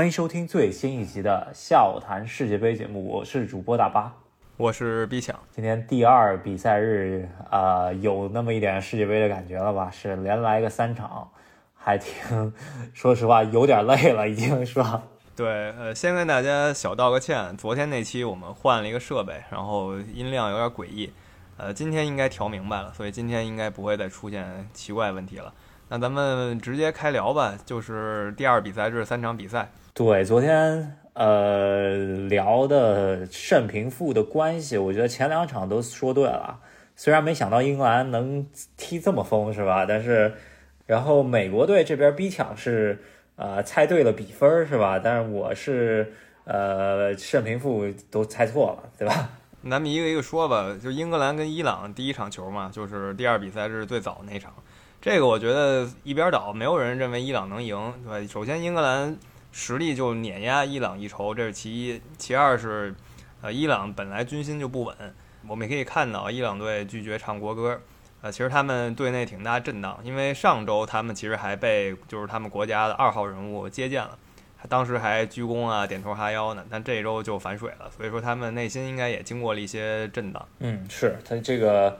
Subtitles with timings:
[0.00, 4.10] 欢迎收听最新一集的笑谈世界杯节目，我是主播大巴，
[4.56, 5.38] 我是毕强。
[5.50, 9.90] 今天第二比赛日，呃，有那么一点世界杯的感觉了吧？
[9.90, 11.30] 是连来个三场，
[11.74, 12.50] 还挺，
[12.94, 15.02] 说实话有点累了，已经是吧？
[15.36, 21.12] 对，呃，先跟大家小道个歉，昨天那期我们换了一个设备，然后音量有点诡异，
[21.58, 25.52] 呃，今天应该调明白了，所以今天应该不会再出现奇怪问题了。
[25.90, 29.70] 那咱们直接开聊吧，就是第二比赛日三场比赛。
[30.00, 31.94] 对，昨天呃
[32.30, 36.58] 聊的胜平负的关系，我觉得前两场都说对了。
[36.96, 38.46] 虽然没想到英格兰能
[38.78, 39.84] 踢这么疯，是吧？
[39.84, 40.32] 但是，
[40.86, 42.98] 然后美国队这边逼抢是
[43.36, 44.98] 呃猜对了比分，是吧？
[44.98, 46.10] 但是我是
[46.44, 49.28] 呃胜平负都猜错了，对吧？
[49.70, 50.74] 咱们一个一个说吧。
[50.82, 54.50] 就英格兰跟伊朗第一场球嘛，就是第二比赛日最早那场。
[55.02, 58.26] 这个我觉得一边倒，没有人认为伊朗能赢，对吧？
[58.32, 59.14] 首先，英格兰
[59.52, 62.94] 实力就碾压伊朗一筹，这是其一；其二是，
[63.42, 64.96] 呃，伊朗本来军心就不稳。
[65.48, 67.80] 我们也可以看到，伊朗队拒绝唱国歌，
[68.22, 74.18] 呃，其实他们队内挺大震荡，因为上周他们其实还被就是他们国家的二号人物接见了，
[74.60, 80.48] 他当时还鞠躬啊、点头哈腰呢，但这周就反水了，所以说他们内心应该也经过了一些震荡。
[80.58, 81.98] 嗯，是他这个。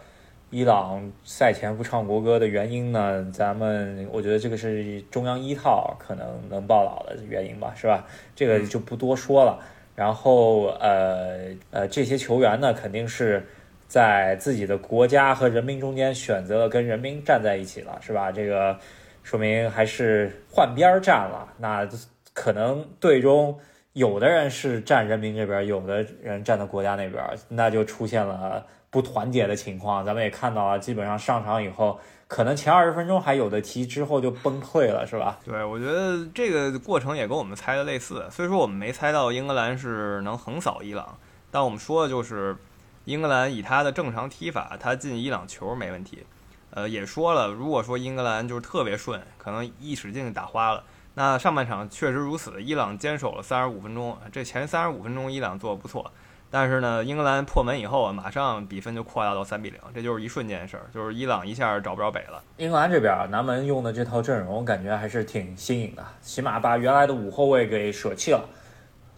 [0.51, 3.25] 伊朗赛前不唱国歌的原因呢？
[3.33, 8.05] 咱们我觉得这个是中央一套可能能报道的原因吧，是吧？
[8.35, 9.61] 这个就不多说了。
[9.95, 13.47] 然后呃呃，这些球员呢，肯定是
[13.87, 18.33] 在自己的国家和人民中间选择了跟人民站在一起了，是吧？
[18.33, 18.77] 这个
[19.23, 21.47] 说明还是换边站了。
[21.59, 21.89] 那
[22.35, 23.57] 可能队中
[23.93, 28.67] 有的人是站人民这边，有的人站在国家那边，那就出现了。
[28.91, 35.39] 不团结的情况，咱们也看到了，基本上上场以后，可能前二十分钟还有的踢，之后就崩溃了，是吧？
[35.45, 38.27] 对，我觉得这个过程也跟我们猜的类似。
[38.31, 41.17] 虽说我们没猜到英格兰是能横扫伊朗，
[41.53, 42.57] 但我们说的就是，
[43.05, 46.25] 英格兰以他的正常踢法，他进伊朗球没问题。
[46.73, 50.83] 呃，也说了，如果说英格兰就是特别顺，可能一使劲打花了。
[51.15, 56.11] 那上半场确实如此，伊朗坚守了三十五分钟，这前三十五分钟伊朗做的不错。
[56.53, 62.43] 但是呢，英格兰破门以后啊，马上比分就扩大到三比零，这就是一瞬间的事儿，就是伊朗一下找不着北了。
[62.57, 68.45] 英格兰这边啊，南门用的这套阵容感觉还是挺新颖的，起码把原来的五后卫给舍弃了，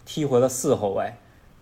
[0.05, 1.11] 踢回了四后卫。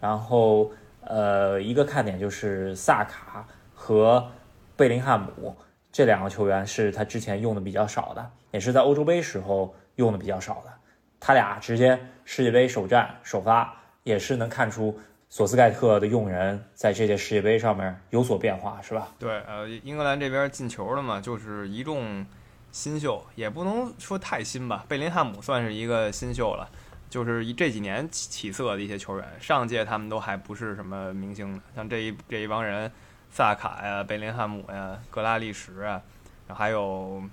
[0.01, 0.69] 然后
[1.05, 4.27] 呃，一个看点就是萨卡和
[4.75, 5.55] 贝林汉姆
[5.89, 10.71] 这两个球员是他之前用的比较少的，也是在欧洲杯时候用的比较少的。
[11.17, 14.99] 他俩直接世界杯首战首发，也是能看出。
[15.33, 19.07] 索斯盖特的用人在这届世界杯上面有所变化，是吧？
[19.17, 22.25] 对，呃，英格兰这边进球的嘛，就是一众
[22.73, 24.83] 新秀，也不能说太新吧。
[24.89, 26.69] 贝林汉姆算是一个新秀了，
[27.09, 29.25] 就是这几年起起色的一些球员。
[29.39, 32.91] 上届他们都还不是什么明星呢，像这一这一帮人，
[33.31, 36.01] 萨卡呀、贝林汉姆呀、格拉利什啊，
[36.45, 37.23] 然后还有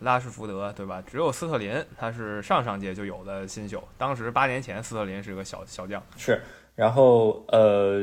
[0.00, 1.02] 拉什福德，对吧？
[1.06, 3.82] 只有斯特林，他是上上届就有的新秀。
[3.96, 6.38] 当时八年前，斯特林是个小小将，是。
[6.76, 7.98] 然后，呃，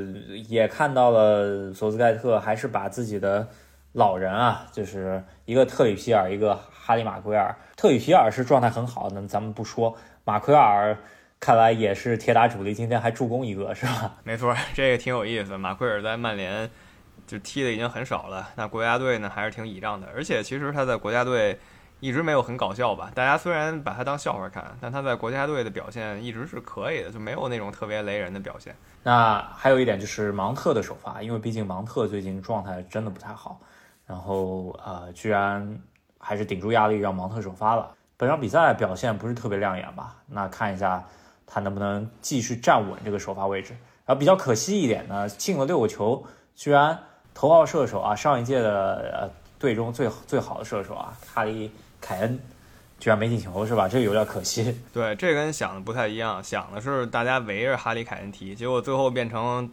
[0.50, 3.48] 也看到了索斯盖特还是把自己的
[3.92, 7.56] 老人啊，就是一个特里皮尔，一个哈里马奎尔。
[7.78, 9.96] 特里皮尔是状态很好，的咱们不说。
[10.26, 10.98] 马奎尔
[11.40, 14.16] 看来也是铁打主力，今天还助攻一个，是吧？
[14.26, 15.56] 没错，这个挺有意思。
[15.56, 16.68] 马奎尔在曼联
[17.28, 20.08] 就踢的已经很少了，那国家队呢还是挺倚仗的。
[20.16, 21.58] 而且其实他在国家队。
[22.04, 23.10] 一直没有很搞笑吧？
[23.16, 28.76] 大家虽然把他当笑话看，但他在国家队的表现一直是可以的，就没有那种特别雷人的表现。
[29.04, 33.58] 那还有一点就是芒特的首发，因为毕竟芒特最近状态真的不太好，
[34.06, 35.82] 然后呃，居然
[36.20, 37.90] 还是顶住压力让芒特首发了。
[38.18, 40.18] 本场比赛表现不是特别亮眼吧？
[40.28, 41.02] 那看一下
[41.48, 43.74] 他能不能继续站稳这个首发位置。
[44.06, 46.22] 然后比较可惜一点呢，进了六个球，
[46.54, 47.00] 居然
[47.34, 51.72] 头号射手啊，上一届的呃队中最最好的射手啊，哈利。
[52.06, 52.38] 凯恩
[53.00, 53.88] 居然没进球是吧？
[53.88, 54.78] 这有点可惜。
[54.92, 56.44] 对，这跟想的不太一样。
[56.44, 59.72] 想的是大家围着哈里凯恩踢，结果最后变成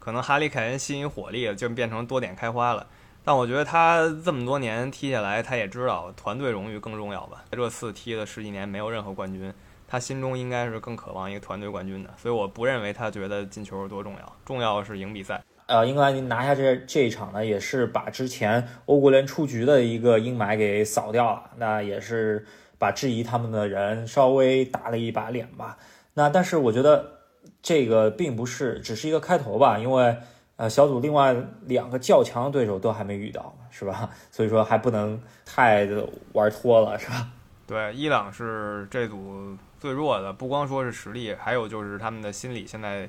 [0.00, 2.84] 可能哈里凯恩吸引火力，就变成多点开花了。
[3.24, 7.44] 但我觉得他这么多年踢下来，他也知道团队荣誉更重要吧。
[7.52, 9.52] 热刺踢了十几年没有任何冠军，
[9.86, 12.10] 他心中应该是更渴望一个团队冠军的。
[12.16, 15.42] 所以我不认为他觉得进球有多重要，重要的是赢比赛。
[15.68, 21.50] 呃，英格兰拿下这这一场呢，也是把之前欧国联出局的一个阴霾给扫掉了。
[21.58, 22.46] 那也是
[22.78, 25.76] 把质疑他们的人稍微打了一把脸吧。
[26.14, 27.18] 那但是我觉得
[27.60, 30.16] 这个并不是只是一个开头吧，因为
[30.56, 31.36] 呃小组另外
[31.66, 34.08] 两个较强的对手都还没遇到，是吧？
[34.32, 35.86] 所以说还不能太
[36.32, 37.28] 玩脱了，是吧？
[37.66, 43.06] 对，伊朗是这组最弱的不光说是实力，还有就是他们的心理现在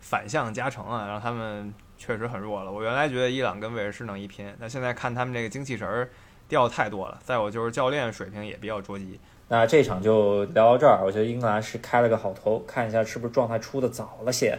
[0.00, 2.70] 反向加成啊，让他们确实很弱了。
[2.70, 6.08] 我原来觉得伊朗跟威尔士能一拼，那现在看他们这个精气神儿
[6.48, 7.18] 掉太多了。
[7.24, 9.18] 再有就是教练水平也比较捉急。
[9.48, 14.58] 那这场就聊到这儿，我觉得英格兰是开了个好头，看一下是不是状态出的早了些。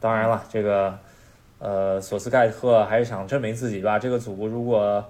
[0.00, 0.98] 当然了，这个
[1.58, 3.98] 呃索斯盖特还是想证明自己吧。
[3.98, 5.04] 这个组如果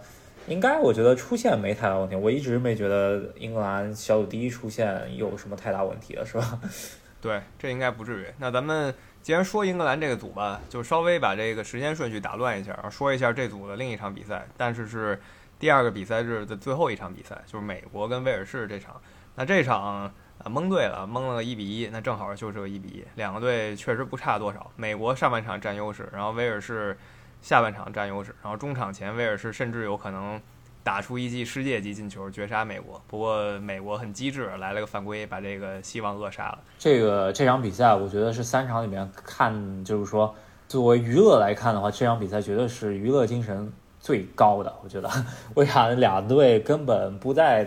[0.46, 2.14] 应该，我觉得出现没太大问题。
[2.14, 6.60] 我一直没觉得英格兰小组第一出现有什么太大问题的，是吧？
[7.22, 8.26] 对，这应该不至于。
[8.38, 8.94] 那咱们
[9.24, 15.18] 既然说英格兰这个组吧，就稍微把这个时间顺序打乱一下，然后说一下这组的另一场比赛，但是是
[15.58, 19.00] 第二个比赛日的最后一场比赛，就是美国跟威尔士这场。
[19.34, 20.12] 那这场啊
[20.44, 24.70] 蒙对了，蒙了个一比一，那正好就是个一比一，两个队确实不差多少。
[24.76, 26.96] 美国上半场占优势，然后威尔士。
[27.40, 30.40] 下半场占优势，然后中场前威尔士甚至有可能
[30.84, 33.02] 打出一记世界级进球绝杀美国。
[33.08, 36.58] 不过美国很机智，来了个犯规，把这个希望扼杀了。
[36.78, 40.32] 这个这场比赛，我觉得是三场里面看，就是说
[40.68, 44.72] 作为娱乐来看的话，这场比赛绝对是娱乐精神最高的。
[44.84, 45.10] 我觉得
[45.54, 47.66] 为啥两队根本不在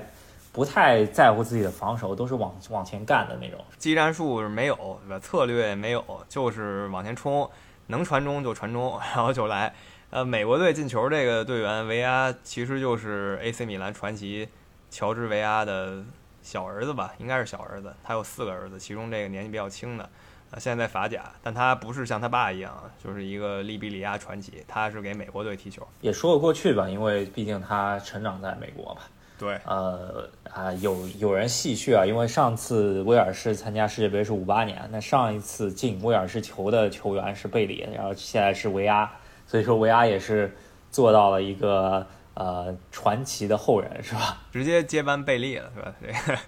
[0.52, 3.60] 不太在乎自己的防守，都是往往前干的那种。
[3.80, 7.50] 技战术没有，策略没有，就是往前冲。
[7.90, 9.74] 能传中就传中，然后就来。
[10.10, 14.48] 呃，美国队进球这个队员维阿其实就是 AC 米兰传奇
[14.90, 16.02] 乔治维阿的
[16.42, 17.94] 小儿子吧，应该是小儿子。
[18.04, 20.10] 他有四个儿子，其中这个年纪比较轻的，
[20.52, 25.86] 呃，现在在法甲，但他不是像他爸一样，就是一个利比里亚传奇，他是给美国队踢球。
[26.00, 29.02] 也说得过去吧，因为毕竟他成长在美国嘛。
[29.38, 39.12] 对，呃啊，有有人戏谑啊，因为上次威尔士参加世界杯是五八年，那上一次进威尔士球的球员是贝里，然后现在是维阿，
[39.48, 40.56] 所以说维阿也是
[40.92, 42.06] 做到了一个
[42.36, 44.38] 呃传奇的后人，是吧？
[44.54, 45.96] 直接接班贝利了，是吧？
[46.00, 46.40] 这个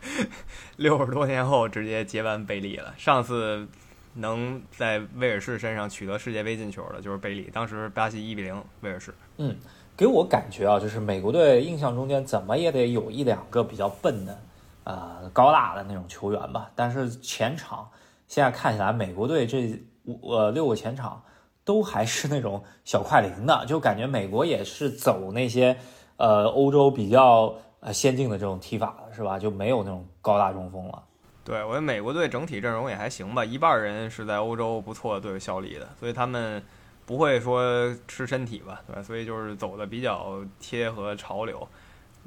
[0.75, 2.93] 六十多年后直接接班贝利了。
[2.97, 3.67] 上次
[4.13, 9.13] 能在威尔士身上取得世界杯进球的就是贝利，当时巴西一比零威尔士。
[9.37, 9.55] 嗯。
[9.97, 14.39] 给我感觉啊，就是美国队印象中间怎么也得有一两个比较笨的，
[14.85, 16.71] 呃，高大的那种球员吧。
[16.73, 17.85] 但是前场
[18.25, 21.21] 现在看起来，美国队这五呃六个前场
[21.69, 25.77] 都还是那种小快灵的，就感觉美国也是走那些
[26.17, 29.37] 呃欧洲比较呃先进的这种踢法了，是吧？
[29.37, 31.03] 就没有那种高大中锋了。
[31.43, 36.63] 对我觉得美国队整体阵容也还行吧，一半人是在欧洲不错的队效力的，所以他们。
[37.05, 39.01] 不会说吃身体吧，对吧？
[39.01, 41.67] 所以就是走的比较贴合潮流。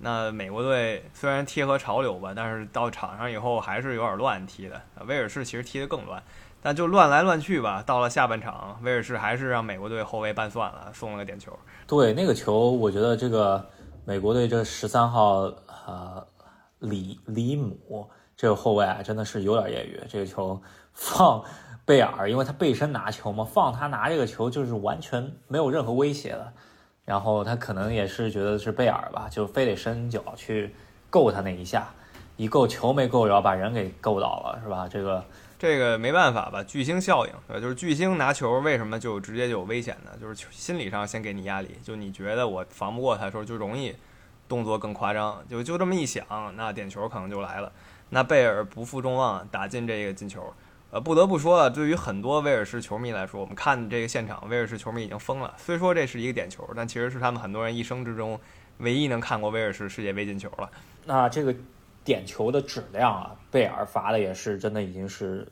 [0.00, 4.82] 那美国队虽然贴合潮流吧，但是到场上以后还是有点乱踢的。
[5.06, 6.20] 威尔士其实踢得更乱，
[6.62, 7.82] 但就乱来乱去吧。
[7.84, 11.52] 到了下半场，威尔士还是让美国队后卫拌算了，送了个点球。
[11.86, 13.68] 对那个球，我觉得这个
[14.04, 15.52] 美国队这十三号
[15.86, 16.26] 呃
[16.78, 20.00] 里里姆这个后卫啊，真的是有点业余。
[20.08, 20.62] 这个球
[20.92, 21.44] 放。
[21.84, 26.52] 贝尔，因为他背身拿球嘛，放他拿这个球就是完全没有任何威胁的。
[27.04, 30.76] 然后他可能也是觉得是贝尔吧，就非得伸脚去
[31.10, 31.88] 够他那一下，
[32.36, 34.86] 一够球没够着，把人给够倒了，是吧？
[34.88, 35.24] 这个
[35.62, 40.10] 这个没办法吧，巨星效应，对，就是巨星拿球为什么就直接就有危险呢？
[40.20, 43.94] 就是心理上先给你压力，就你觉得我防不过他的时候，就容易
[44.48, 46.26] 动作更夸张，就就这么一想，
[46.56, 47.70] 那点球可能就来了。
[48.10, 50.52] 那贝尔不负众望，打进这个进球。
[50.90, 55.54] 呃，不得不说啊，对于很多威尔士球迷来说，我们看这个现场，威尔士球迷已经疯了。
[55.56, 58.36] 虽说这是一个点球，但其实是他们很多人一生之中
[58.78, 60.68] 唯一能看过威尔士世界杯进球了。
[61.04, 61.54] 那这个
[62.04, 65.46] 点球的质量啊，贝尔罚的也是真的已经是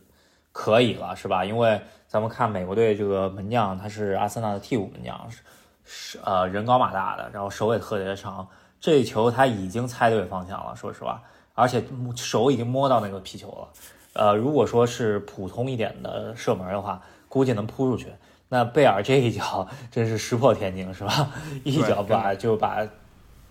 [0.52, 1.44] 可以了，是吧？
[1.44, 5.42] 因为咱们看美国队这个门将，他是阿森纳的替补门将，是
[5.84, 8.46] 是呃人高马大的，然后手也特别长，
[8.80, 11.22] 这一球他已经猜对方向了，说实话，
[11.54, 11.82] 而且
[12.16, 13.68] 手已经摸到那个皮球了。
[14.12, 18.08] 呃，如果说是普通一点的射门的话，估计能扑出去。
[18.48, 21.30] 那贝尔这一脚 真是石破天惊，是吧？
[21.62, 22.84] 一脚把就把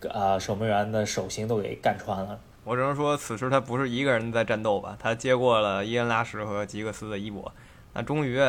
[0.02, 2.38] 呃守门员的手心都给干穿了。
[2.70, 4.96] 我只能说，此时他不是一个人在战斗吧？
[5.00, 7.52] 他接过了伊恩拉什和吉格斯的衣钵。
[7.94, 8.40] 那终于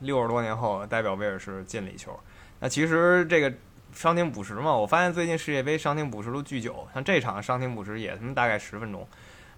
[0.00, 2.14] 六十多年后，代表威尔士进了一球。
[2.58, 3.50] 那其实这个
[3.94, 9.08] 伤停补时嘛，我发现最近世界杯伤停补时都巨久，像这场伤停补时也他妈大概十分钟。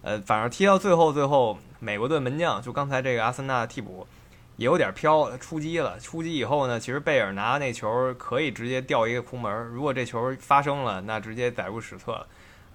[0.03, 4.07] 呃，反正踢到最后，最后美国队门将就刚才这个阿森纳替补
[4.55, 5.99] 也有点飘，出击了。
[5.99, 12.29] 出击以后呢，其实贝尔拿那球可以直接掉一个空门，如果这球发生了，那直接载入史册了。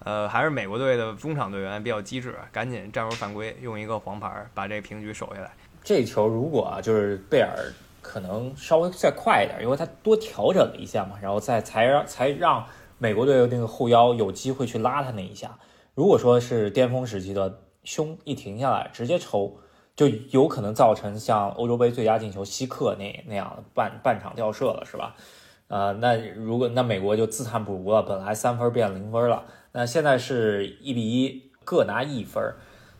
[0.08, 5.50] 呃，还是美国队的中场队员比较机智，赶紧站入犯规，用一个黄牌把这平局守下来。
[5.84, 7.54] 这球如果就是贝尔
[8.00, 12.64] 可能稍微再快一点，因为他多调整了一下嘛，然后再才让才让
[12.96, 15.58] 美国队的那个后腰有机会去拉他那一下。
[15.94, 19.58] 如果说是巅峰时期的胸一停下来，直接抽，
[19.94, 25.14] 就有可能造成像欧洲杯最佳进球希克那那样的半半场吊射了，是吧？
[25.66, 29.44] 呃，那如果那美国就自叹不如了，本来三分变零分了，
[29.78, 32.42] 那现在是一比一，各拿一分，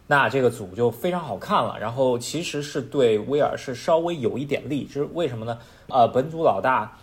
[0.07, 1.77] 那这个组就非常好看了。
[1.81, 5.59] 然后其实是对威尔士稍微有一点利，这是为什么呢？
[5.89, 6.99] 呃，本组老大，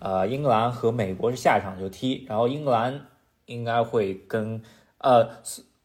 [0.00, 3.06] 呃，英格兰和美国是下一场就踢，然后英格兰
[3.46, 4.60] 应该会跟
[4.98, 5.28] 呃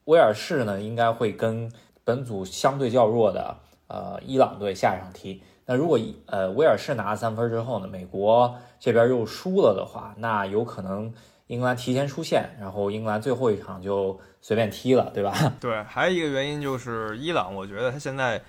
[0.06, 1.72] 威尔士呢应该会跟
[2.04, 5.44] 本组相对较弱的呃伊朗队下一场踢。
[5.68, 11.14] 那如果呃威尔士拿了三分之后呢，美国这边又输了的话，那有可能
[11.48, 15.34] 英格兰提前出线，然后英格兰最后一场就随便踢了，对吧？
[15.62, 18.42] 对，还有一个原因就是伊朗，我觉得他现在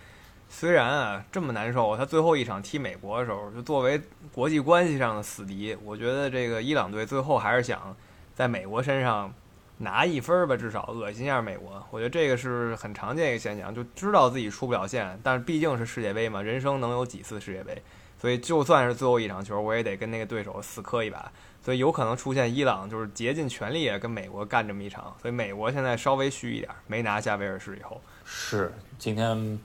[0.48, 4.00] 虽然啊这么难受，他最后一场踢美国的时候，就作为
[4.32, 7.94] 国际关系上的死敌，我觉得这个伊朗队最后还是想
[8.34, 9.32] 在美国身上。
[9.78, 11.86] 拿一分儿吧，至少恶心一下美国。
[11.90, 17.82] 我觉得这个是很常见一个现象，就知道自己出不了线，但是毕竟是世界杯嘛，人生能有几次世界杯？
[18.18, 21.30] 所以就算是最后一场球，我也得跟那个对手死磕一把。
[21.66, 25.12] 所以有可能出现伊朗就是竭尽全力也跟美国干这么一场。
[25.20, 28.00] 所以美国现在稍微虚一点，没拿下威尔士以后。
[28.24, 29.58] 是，今天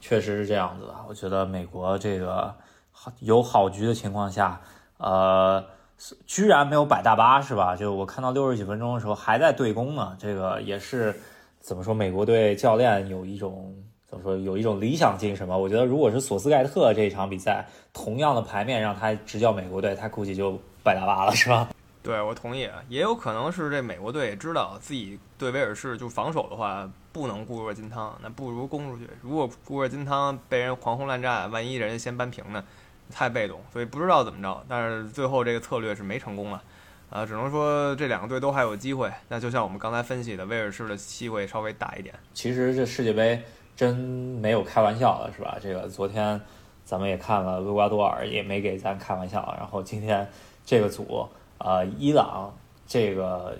[0.00, 0.94] 确实是这样子的。
[1.08, 2.54] 我觉得美国这个
[3.18, 4.60] 有好局的情况下，
[4.98, 5.64] 呃。
[6.26, 7.76] 居然没有摆大巴是吧？
[7.76, 11.14] 就我看到六十几分钟的时候还在对攻呢，这个也是
[11.60, 11.92] 怎么说？
[11.92, 13.76] 美国队教练有一种
[14.06, 14.34] 怎么说？
[14.34, 15.54] 有一种理想精神吧？
[15.54, 21.68] 我觉得如果是索斯盖特这一场比赛，同样的牌面让他执教美国队，他估计就摆大巴了，是吧？
[22.02, 22.68] 对，我同意。
[22.88, 29.08] 也有可能是这美国队也知道自己对威尔士就防守的话不能固若金汤，那不如攻出去。
[29.20, 32.64] 如果固若金汤被人狂轰滥炸，万一人家先扳平呢？
[33.12, 36.62] 太被动，所以不知道怎么着，但是最后这个策略是没成功了，
[37.10, 39.10] 啊，只能说这两个队都还有机会。
[39.26, 42.14] 那就像我们刚才分析的，威尔士的机会稍微大一点。
[42.32, 43.42] 其实这世界杯
[43.74, 45.58] 真没有开玩笑的，是吧？
[45.60, 46.40] 这个昨天
[46.84, 50.26] 咱们也看了，厄瓜多尔也没给咱开玩笑，然后今天
[50.70, 53.56] 这个组，呃，伊朗这个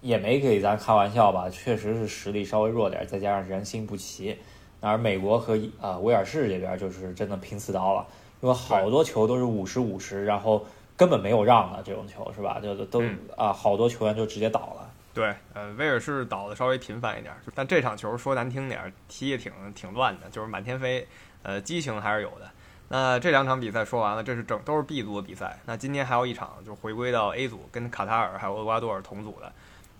[0.00, 1.50] 也没给咱开玩笑吧？
[1.50, 4.38] 确实是实力稍微弱点，再加上人心不齐。
[4.80, 8.06] 而美国和啊威尔士这边就是真的拼刺刀了。
[8.40, 10.64] 因为好多球都是五十五十，然后
[10.96, 12.60] 根本没有让的这种球是吧？
[12.62, 13.02] 就都
[13.36, 14.88] 啊，好多球员就直接倒了。
[15.12, 21.04] 对，呃，威尔士倒的稍微频繁一点，但这场球说难听点，踢也挺挺乱的，就是满天飞，
[21.42, 22.48] 呃，激情还是有的。
[22.96, 25.58] 那这两场比赛说完了，这是整都是 B 组的比赛。
[25.66, 29.52] 那今天还有一场，就回归到 A 组，跟卡塔尔还有厄瓜多尔同组的，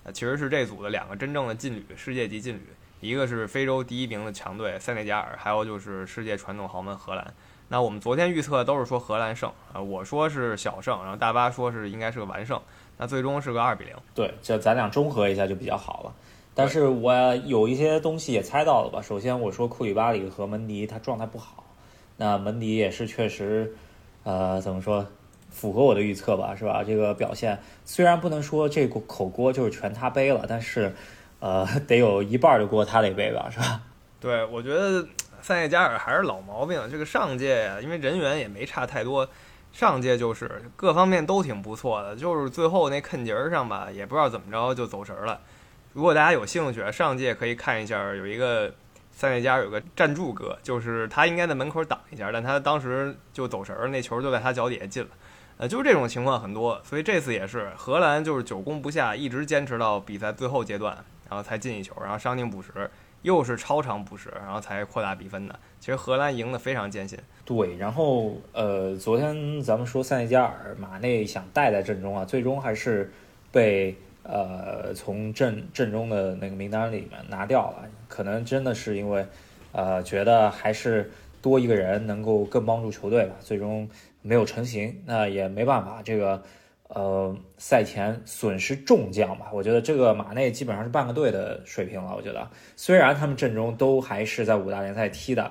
[0.05, 2.63] 呃，其实是这组的两个真正的劲旅，世界级劲旅，
[3.01, 7.35] 一个是非洲第一名的强队塞内加尔，还有就是世界传统豪门荷兰。
[7.67, 12.63] 那我们昨天预测都是说荷兰胜啊，我说是小胜，然后大巴说是应该是个完胜，
[12.97, 13.93] 那最终是个二比零。
[14.15, 16.15] 对，这咱俩中和一下就比较好了。
[16.55, 19.03] 但是我有一些东西也猜到了吧？
[19.03, 21.64] 首先我说库里巴里和门迪他状态不好，
[22.17, 23.75] 那门迪也是确实，
[24.23, 25.07] 呃，怎么说，
[25.51, 26.83] 符合我的预测吧，是吧？
[26.85, 30.95] 这个表现虽然不能说这口锅就是全他背了，但是，
[31.41, 33.83] 呃，得有一半的锅他得背吧，是吧？
[34.21, 35.07] 对，我觉得。
[35.43, 39.29] 塞内加尔还是老毛病，这个上届呀，因为人员也没差太多，
[39.75, 45.39] 上届就是各方面都挺不错的，就是最后那坑节儿上吧，也不知道怎么着就走神儿了。
[45.93, 48.73] 如果大家有兴趣，上届可以看一下，有一个
[49.15, 55.09] 塞内加尔有个站柱哥，就是他应该在门口挡一下，但他当时就走神儿，那球就在他脚底下进了。
[55.57, 60.93] 呃，就是这种情况很多，所以这次也是荷兰就是久攻不下，一直坚持到比赛最后阶段，
[61.31, 62.91] 然后才进一球，然后伤停补时。
[63.23, 65.59] 又是超长补时，然后才扩大比分的。
[65.81, 67.19] 其实荷兰赢得非常艰辛。
[67.43, 73.11] 对，然后呃，昨天咱们说塞内加尔马内想带在阵中啊，最终还是
[73.51, 77.89] 被呃从阵阵中的那个名单里面拿掉了。
[78.09, 79.25] 可能真的是因为
[79.71, 83.89] 呃觉得还是多一个人能够更帮助球队吧，最终
[84.23, 85.03] 没有成型。
[85.07, 86.43] 那也没办法，这个。
[86.87, 92.15] 呃，赛前损失重将吧，我觉得这个马内基本上是半个队的水平了。
[92.15, 95.51] 我觉得虽然他们阵中都还是在五大联赛踢的，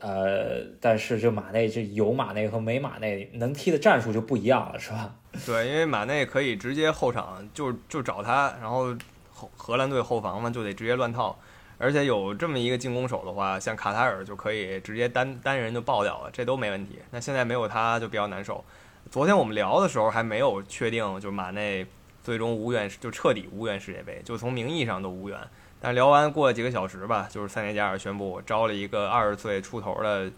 [0.00, 5.14] 呃，但是这马内这有马内和没马内能踢的战术就不一样了，是吧？
[5.46, 8.94] 对，因为马内可以直接后场就就找他，然后
[9.32, 11.38] 荷荷兰队后防嘛就得直接乱套，
[11.78, 16.98] 而且有这么一个进攻手的话，像卡塔尔就可以直接单单人就爆掉了，这都没问题。
[17.10, 18.62] 那现在没有他就比较难受。
[19.10, 21.86] 昨天我们聊的时候还没有确定，就马内
[22.22, 25.38] 最终无缘，就彻底无缘世界杯，就从名义上都无缘。
[25.80, 30.30] 但聊完过了几个小时吧，就是塞内加尔宣布招了一个二十岁出头的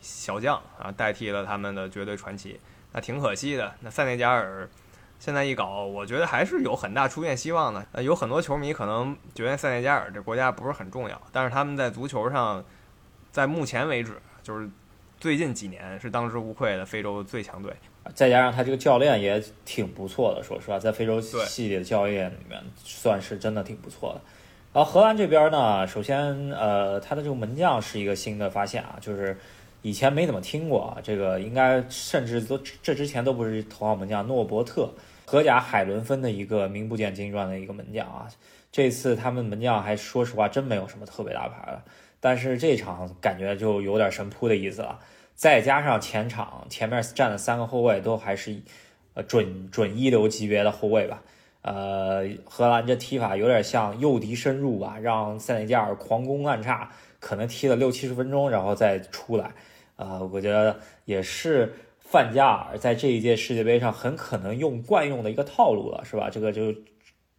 [0.00, 2.58] 小将啊，代替了他们的绝对传奇，
[2.92, 3.74] 那挺可惜的。
[3.80, 4.68] 那塞内加尔，
[5.18, 7.86] 现在一搞，我觉得还是有很大出现希望的。
[7.92, 12.64] 呃，有很多球迷可能觉得塞内加尔这国家不是很重要，但是他们在足球上，
[13.30, 14.68] 在目前为止，就是
[15.18, 17.72] 最近几年是当之无愧的非洲最强队。
[18.14, 24.20] 再加上他这个教练也挺不错的，说实话，在非洲系列的教练里面算是真的挺不错的。
[24.72, 29.36] 然后荷兰这边呢，首先呃，他的这个门将是一个新的发现啊，就是
[29.82, 34.90] 以前没怎么听过啊，这个应该甚至都这之前都不是头号门将诺伯特。
[35.26, 38.28] 荷甲海伦芬的一个名不见经传的一个门将啊，
[38.72, 41.84] 这次他们门将还说实话真没有什么特别大牌了，
[42.18, 44.98] 但是这场感觉就有点神扑的意思了。
[45.34, 48.60] 再加上前场前面站的三个后卫都还是
[49.14, 51.22] 呃准准一流级别的后卫吧，
[51.62, 59.52] 呃，荷兰这踢法有点像诱敌深入吧，让塞内加尔狂攻乱炸，可能踢了六七十分钟然后再出来，
[59.96, 61.74] 呃，我觉得也是。
[62.12, 66.28] 范加尔在这一届世界杯上很可能用惯用的一个套路了，是吧？
[66.28, 66.74] 这个就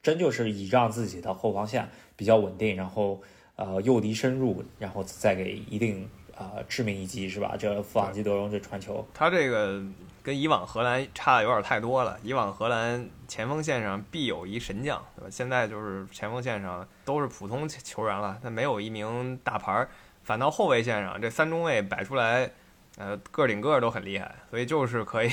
[0.01, 3.21] 真就是倚仗自己的后防线比较稳定，然后
[3.57, 6.09] 呃诱敌深入，然后再给一定
[6.55, 7.55] 呃致命一击，是吧？
[7.57, 9.81] 这弗朗基德容这传球，他这个
[10.23, 12.17] 跟以往荷兰差的有点太多了。
[12.23, 15.27] 以往荷兰前锋线上必有一神将，对吧？
[15.29, 19.87] 现在就是前锋线上都是普通球员了，他没有一名大牌，
[20.23, 22.49] 反倒后卫线上这三中卫摆出来。
[22.97, 25.29] 呃，个顶个都很厉害，所以就是可以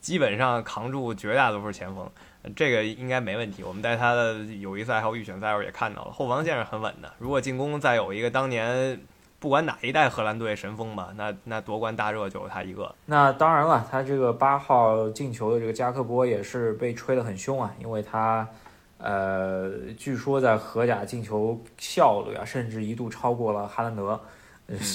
[0.00, 2.10] 基本上扛住绝大多数前锋，
[2.56, 3.62] 这个应该没问题。
[3.62, 7.12] 我们在他的友谊赛还有预选赛时候也看到了，后防线是很稳的。
[7.18, 8.98] 如果进攻再有一个当年
[9.40, 12.94] 不管哪一代荷兰队神锋吧，那那夺冠大热就是他一个。
[13.06, 18.46] 那当然了，他这个八号进球的这个加克波也是被吹得很凶啊，因为他
[18.98, 24.20] 呃，据说在荷甲进球效率啊，甚至一度超过了哈兰德，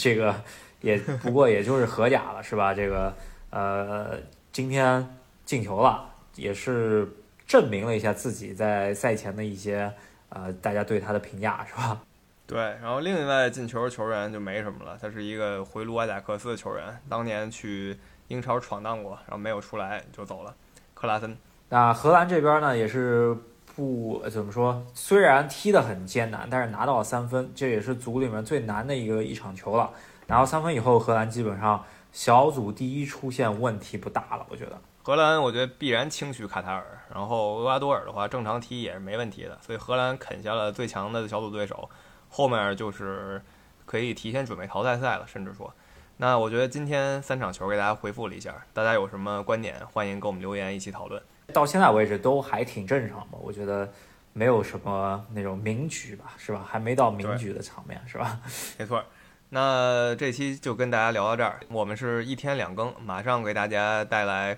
[0.02, 0.34] 这个。
[0.82, 2.72] 也不过也就是荷甲了，是吧？
[2.72, 3.12] 这个
[3.50, 4.20] 呃，
[4.52, 5.04] 今天
[5.44, 7.08] 进球了，也是
[7.48, 9.92] 证明了一下自己在赛前的一些
[10.30, 12.00] 呃，大家对他的评价，是吧？
[12.48, 12.60] 对。
[12.82, 17.98] 然后另外进球球员就没什么了，他是一个回卢瓦贾克斯的球员，当年去
[18.28, 20.54] 英超闯荡过，然后没有出来就走了。
[20.94, 21.38] 克拉森。
[21.70, 23.36] 那荷兰这边呢，也是
[23.76, 29.90] 不怎么说，虽然踢得很艰难，但是拿到了三分，这也是组里面最难的一个一场球了。
[30.28, 34.46] 拿到三分以后，荷兰基本上小组第一出现问题不大了。
[34.50, 39.58] 我觉得荷兰，我觉得必然轻取卡塔尔，然后厄瓜多尔的话正常踢也是没问题的。
[39.62, 41.90] 所以荷兰啃下了最强的小组对手，
[42.30, 43.42] 后面就是
[43.86, 45.26] 可以提前准备淘汰赛了。
[45.28, 45.74] 甚至说，
[46.18, 51.22] 那我觉得今天三场球给大家回复了一下，大家有什么观点，欢迎给我们留言一起讨论。
[51.54, 53.38] 到现在为止都还挺正常吧？
[53.42, 53.92] 我觉得
[54.34, 56.66] 没有什么那种名局吧，是吧？
[56.68, 58.40] 还没到名局的场面，是吧？
[58.78, 59.04] 没错。
[59.50, 64.58] 那这期就跟大家聊到这儿，我们是一天两更，马上给大家带来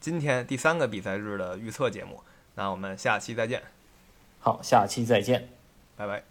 [0.00, 2.20] 今天第三个比赛日的预测节目。
[2.56, 3.62] 那我们下期再见。
[4.40, 5.48] 好，下期再见，
[5.96, 6.27] 拜拜。